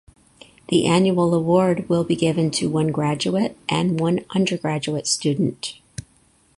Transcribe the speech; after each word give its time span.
The 0.69 0.87
annual 0.87 1.31
award 1.31 1.87
will 1.87 2.03
be 2.03 2.15
given 2.15 2.49
to 2.57 2.67
one 2.67 2.87
graduate 2.87 3.55
and 3.69 3.99
one 3.99 4.21
undergraduate 4.33 5.05
student. 5.05 5.79